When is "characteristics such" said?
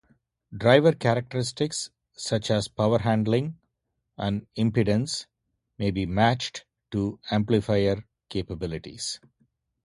0.93-2.49